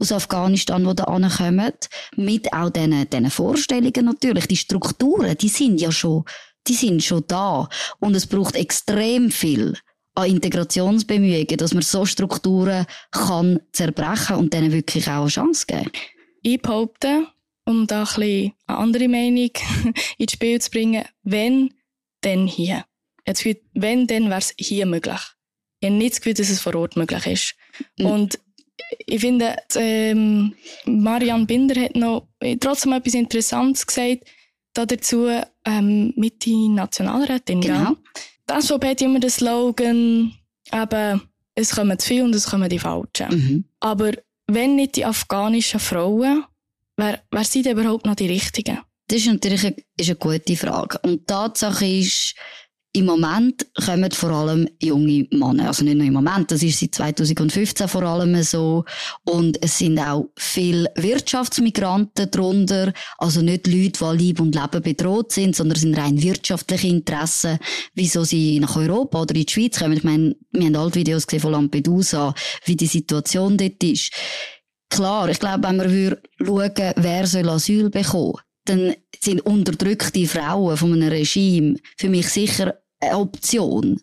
[0.00, 1.72] aus Afghanistan, die da ankommen,
[2.16, 4.46] mit auch diesen, diesen Vorstellungen natürlich.
[4.46, 6.24] Die Strukturen, die sind ja schon,
[6.66, 7.68] die sind schon da.
[7.98, 9.76] Und es braucht extrem viel
[10.14, 15.90] an Integrationsbemühungen, dass man so Strukturen kann zerbrechen und denen wirklich auch eine Chance geben.
[16.42, 17.26] Ich behaupte,
[17.64, 19.50] um da ein bisschen eine andere Meinung
[20.18, 21.74] ins Spiel zu bringen, wenn,
[22.22, 22.84] dann hier.
[23.26, 25.20] Jetzt, wenn, dann wäre es hier möglich.
[25.80, 27.54] Ich habe nicht das Gefühl, dass es vor Ort möglich ist.
[27.98, 28.06] Mhm.
[28.06, 28.38] Und
[28.98, 32.28] ich finde, ähm, Marianne Binder hat noch
[32.60, 34.24] trotzdem etwas Interessantes gesagt
[34.72, 35.28] dazu
[35.64, 37.60] ähm, mit die Nationalrätin.
[37.60, 37.74] Genau.
[37.74, 37.96] Ja.
[38.46, 40.32] Das SVP hat immer den Slogan,
[40.72, 41.22] eben,
[41.54, 43.28] es kommen zu viele und es kommen die Falschen.
[43.30, 43.64] Mhm.
[43.80, 44.12] Aber
[44.46, 46.44] wenn nicht die afghanischen Frauen,
[46.96, 48.78] wer, wer sind überhaupt noch die Richtigen?
[49.08, 50.98] Das ist natürlich eine, ist eine gute Frage.
[51.02, 52.34] Und die Tatsache ist,
[52.92, 55.68] im Moment kommen vor allem junge Männer.
[55.68, 58.84] Also nicht nur im Moment, das ist seit 2015 vor allem so.
[59.24, 62.92] Und es sind auch viele Wirtschaftsmigranten drunter.
[63.18, 67.58] Also nicht Leute, die Leib und Leben bedroht sind, sondern es sind rein wirtschaftliche Interessen,
[67.94, 69.96] wieso sie nach Europa oder in die Schweiz kommen.
[69.96, 74.12] Ich meine, wir haben alle Videos gesehen von Lampedusa, wie die Situation dort ist.
[74.88, 80.92] Klar, ich glaube, wenn wir schauen, wer soll Asyl bekommen, dann sind unterdrückte Frauen von
[80.92, 84.00] einem Regime für mich sicher eine Option.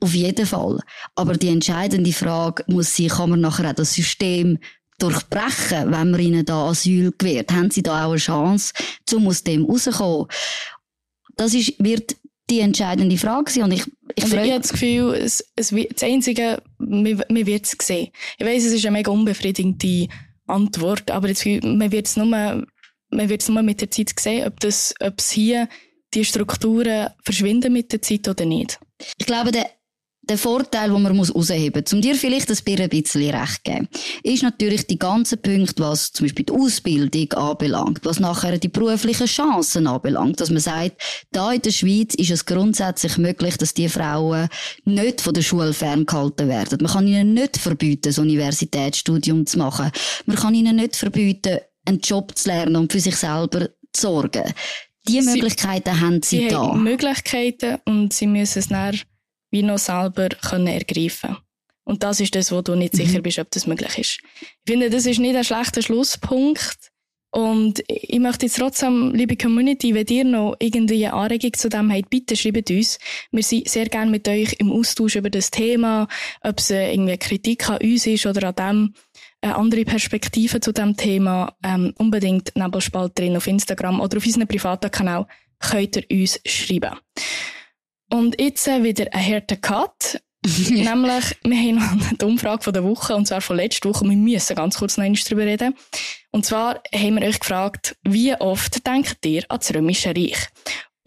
[0.00, 0.78] Auf jeden Fall.
[1.16, 4.58] Aber die entscheidende Frage muss sein, kann man nachher auch das System
[4.98, 7.52] durchbrechen, wenn man ihnen da Asyl gewährt?
[7.52, 8.72] Haben sie da auch eine Chance,
[9.12, 10.28] um aus dem rauszukommen?
[11.36, 12.16] Das ist, wird
[12.50, 13.64] die entscheidende Frage sein.
[13.64, 17.66] Und ich, ich, also ich habe das Gefühl, es, es, das Einzige, man, man wird
[17.66, 18.08] es sehen.
[18.38, 20.08] Ich weiss, es ist eine mega unbefriedigende
[20.46, 22.66] Antwort, aber jetzt, man wird es nur,
[23.10, 25.68] man wird es nur mit der Zeit sehen, ob das, ob es hier
[26.14, 28.78] die Strukturen verschwinden mit der Zeit oder nicht?
[29.18, 29.66] Ich glaube, der,
[30.28, 33.88] der Vorteil, den man herausheben muss, um dir vielleicht ein bisschen recht zu geben,
[34.22, 39.26] ist natürlich die ganzen Punkte, was zum Beispiel die Ausbildung anbelangt, was nachher die beruflichen
[39.26, 41.00] Chancen anbelangt, dass man sagt,
[41.32, 44.48] da in der Schweiz ist es grundsätzlich möglich, dass die Frauen
[44.84, 46.78] nicht von der Schule ferngehalten werden.
[46.82, 49.90] Man kann ihnen nicht verbieten, das Universitätsstudium zu machen.
[50.26, 54.54] Man kann ihnen nicht verbieten, einen Job zu lernen und für sich selber zu sorgen.
[55.08, 56.68] Die Möglichkeiten sie, haben sie, sie da.
[56.68, 59.00] Haben Möglichkeiten und sie müssen es dann
[59.50, 61.36] wie noch selber können ergreifen
[61.84, 62.98] Und das ist das, wo du nicht mhm.
[62.98, 64.20] sicher bist, ob das möglich ist.
[64.40, 66.90] Ich finde, das ist nicht ein schlechter Schlusspunkt.
[67.30, 71.92] Und ich möchte jetzt trotzdem, liebe Community, wenn ihr noch irgendwie eine Anregung zu dem
[71.92, 72.98] habt, bitte schreibt uns.
[73.30, 76.08] Wir sind sehr gerne mit euch im Austausch über das Thema,
[76.40, 78.94] ob es irgendwie Kritik an uns ist oder an dem,
[79.40, 84.90] eine andere Perspektive zu dem Thema, ähm, unbedingt Nebelspalterin auf Instagram oder auf unserem privaten
[84.90, 85.26] Kanal
[85.60, 86.96] könnt ihr uns schreiben.
[88.10, 90.20] Und jetzt äh, wieder ein harter Cut.
[90.70, 94.04] Nämlich, wir haben noch eine Umfrage von der Woche, und zwar von letzter Woche.
[94.04, 95.74] Wir müssen ganz kurz noch einmal darüber reden.
[96.30, 100.48] Und zwar haben wir euch gefragt, wie oft denkt ihr an das Römische Reich?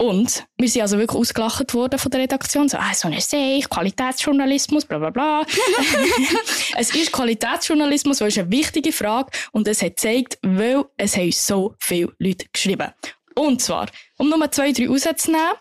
[0.02, 2.68] Und wir sind also wirklich ausgelacht worden von der Redaktion.
[2.68, 5.46] So, ah, so eine Seich, Qualitätsjournalismus, bla bla bla.
[6.76, 11.30] es ist Qualitätsjournalismus, weil es eine wichtige Frage und es hat gezeigt, weil es haben
[11.30, 12.90] so viele Leute geschrieben.
[13.36, 13.86] Und zwar,
[14.18, 15.52] um Nummer zwei, drei rauszunehmen,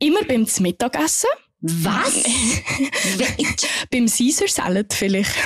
[0.00, 1.30] immer beim Mittagessen.
[1.60, 2.24] Was?
[3.92, 5.36] beim Caesar Salad vielleicht.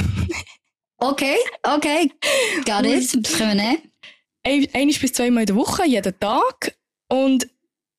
[0.97, 2.11] okay, okay.
[2.65, 3.15] Got it.
[3.27, 3.93] Das können wir nehmen.
[4.43, 6.79] Ein, eines bis zweimal in der Woche, jeden Tag.
[7.09, 7.47] Und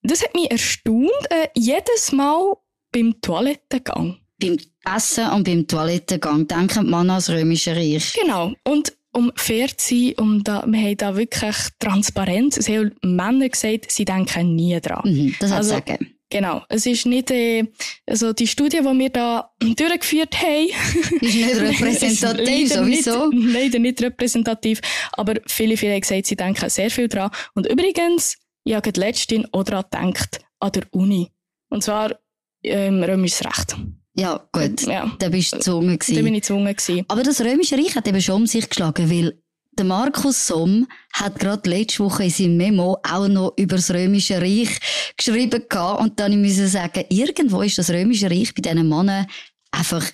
[0.04, 1.10] das hat mich erstaunt.
[1.30, 2.56] Äh, jedes Mal
[2.92, 4.18] beim Toilettengang.
[4.40, 8.14] Beim Essen und beim Toilettengang denken man an das Römische Reich.
[8.14, 8.54] Genau.
[8.64, 12.58] Und um fair zu sein, um da, wir haben da wirklich Transparenz.
[12.58, 15.02] Es haben Männer gesagt, sie denken nie dran.
[15.06, 16.14] Mhm, das hat Also, sagen.
[16.30, 16.64] Genau.
[16.68, 17.64] Es ist nicht, äh,
[18.08, 20.68] also die Studie, die wir da durchgeführt haben,
[21.22, 23.28] Ist nicht repräsentativ, Leider sowieso.
[23.30, 24.82] Nicht, leider nicht repräsentativ.
[25.12, 27.30] Aber viele, viele haben gesagt, sie denken sehr viel dran.
[27.54, 31.32] Und übrigens, ich habe letztens auch daran gedacht, an der Uni.
[31.70, 32.18] Und zwar
[32.64, 33.76] ähm, römisches Recht.
[34.16, 34.82] Ja, gut.
[34.82, 35.12] Ja.
[35.20, 36.28] Da bist du gezwungen Da bin gewesen.
[36.28, 37.06] ich gezwungen gewesen.
[37.08, 39.40] Aber das Römische Reich hat eben schon um sich geschlagen, weil
[39.72, 44.40] der Markus Somm hat gerade letzte Woche in seinem Memo auch noch über das Römische
[44.40, 44.78] Reich
[45.18, 46.00] geschrieben gehabt.
[46.02, 49.26] Und dann musste ich sagen, irgendwo ist das Römische Reich bei diesen Männern
[49.72, 50.08] einfach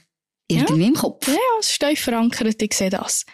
[0.47, 1.27] irgendwie im Kopf.
[1.27, 3.25] Ja, es ist tief verankert, ich sehe das.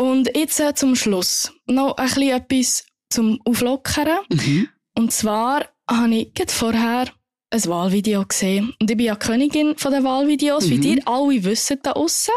[0.00, 4.18] Und jetzt äh, zum Schluss noch ein bisschen etwas zum Auflockern.
[4.30, 4.68] Mhm.
[4.96, 7.06] Und zwar habe ich gerade vorher
[7.50, 8.74] ein Wahlvideo gesehen.
[8.80, 10.82] Und ich bin ja Königin von den Wahlvideos, wie Mhm.
[10.82, 12.32] ihr alle wisst da aussen.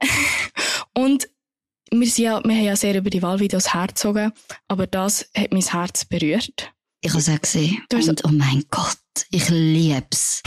[0.94, 1.28] Und
[1.90, 4.32] wir, sind ja, wir haben ja sehr über die Wahlvideos hergezogen,
[4.68, 6.72] aber das hat mein Herz berührt.
[7.00, 7.82] Ich habe es auch gesehen.
[7.92, 8.98] Und oh mein Gott,
[9.30, 10.42] ich lieb's.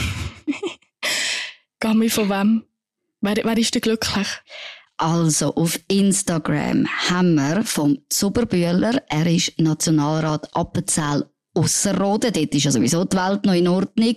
[1.80, 2.64] Geh mir von wem?
[3.20, 4.28] Wer, wer ist denn glücklich?
[4.96, 12.70] Also, auf Instagram haben wir vom Zuberbühler, er ist Nationalrat Appenzell Ausserrhoden, dort ist ja
[12.70, 14.16] sowieso die Welt noch in Ordnung.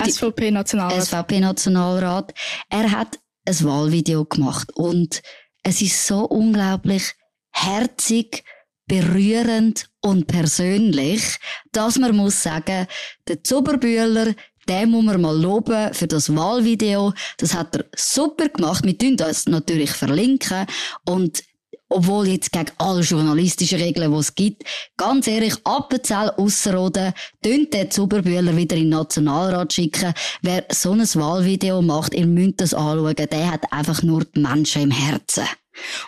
[0.00, 1.02] SVP-Nationalrat.
[1.02, 2.32] SVP-Nationalrat.
[2.70, 5.22] Er hat ein Wahlvideo gemacht und
[5.62, 7.14] es ist so unglaublich
[7.50, 8.44] herzig,
[8.86, 11.38] berührend und persönlich,
[11.72, 12.86] dass man muss sagen,
[13.26, 14.34] der Zuberbühler,
[14.68, 17.12] den muss man mal loben für das Wahlvideo.
[17.38, 18.84] Das hat er super gemacht.
[18.84, 20.66] Wir tun das natürlich verlinken
[21.04, 21.42] und
[21.88, 24.64] obwohl jetzt gegen alle journalistischen Regeln, die es gibt,
[24.96, 30.12] ganz ehrlich, Appenzell Ausserrhoden, tönt den Zuberbühler wieder in den Nationalrat schicken.
[30.42, 34.82] Wer so ein Wahlvideo macht, ihr müsst das anschauen, der hat einfach nur die Menschen
[34.82, 35.44] im Herzen.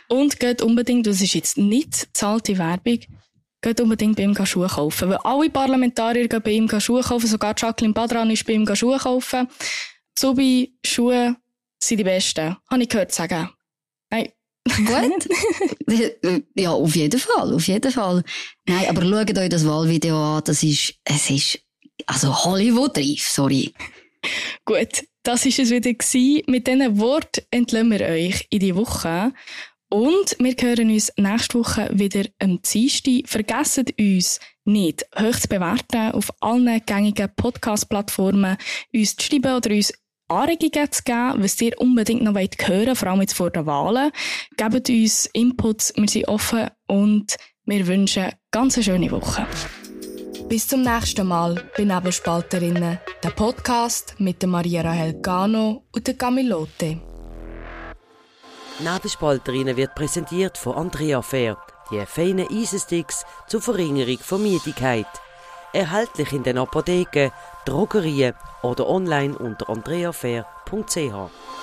[0.09, 2.99] Und geht unbedingt, das ist jetzt nicht zahlte Werbung,
[3.61, 5.11] geht unbedingt bei ihm Schuhe kaufen.
[5.11, 8.99] Weil alle Parlamentarier gehen bei ihm Schuhe kaufen, sogar Jacqueline Badran ist bei ihm Schuhe
[8.99, 9.49] kaufen.
[10.19, 11.37] So bei Schuhe
[11.83, 12.57] sind die besten.
[12.71, 13.51] Habe ich gehört sagen.
[14.11, 14.33] Nein.
[14.69, 15.29] Gut?
[16.55, 18.23] ja, auf jeden Fall, auf jeden Fall.
[18.67, 21.61] Nein, aber schaut euch das Wahlvideo an, das ist, es ist,
[22.07, 23.73] also Hollywood-reif, sorry.
[24.65, 26.43] Gut, das ist es wieder gewesen.
[26.47, 29.33] Mit diesen Worten entlassen wir euch in die Woche.
[29.91, 33.23] Und wir hören uns nächste Woche wieder am Dienstag.
[33.27, 38.59] Vergesst uns nicht, hoch zu bewerten auf allen gängigen Podcast-Plattformen,
[38.93, 39.95] uns zu schreiben oder uns
[40.29, 44.11] Anregungen zu geben, was ihr unbedingt noch wollt hören vor allem jetzt vor den Wahlen.
[44.59, 49.47] Gebt uns Inputs, wir sind offen und wir wünschen ganz eine schöne Woche.
[50.51, 57.01] Bis zum nächsten Mal bei Nebelspalterinnen, der Podcast mit Maria Rahel Gano und der Camilote.
[58.81, 61.57] Nebelspalterinnen wird präsentiert von Andrea Fair,
[61.91, 65.07] die feinen Eisensticks zur Verringerung von Müdigkeit.
[65.73, 67.33] Erhältlich in den Apotheken,
[67.65, 71.58] Drogerien oder online unter andreafair.ch.